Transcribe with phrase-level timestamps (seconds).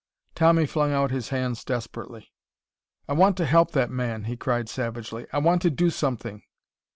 [0.33, 2.33] Tommy flung out his hands desperately.
[3.07, 5.27] "I want to help that man!" he cried savagely.
[5.31, 6.41] "I want to do something!